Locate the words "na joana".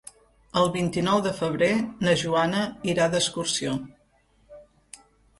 2.07-2.61